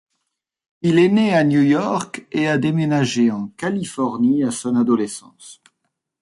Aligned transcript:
Il 0.81 0.97
est 0.97 1.09
né 1.09 1.31
à 1.35 1.43
New 1.43 1.61
York 1.61 2.25
et 2.31 2.47
a 2.47 2.57
déménagé 2.57 3.29
en 3.29 3.49
Californie 3.49 4.43
à 4.43 4.49
son 4.49 4.75
adolescence. 4.75 5.61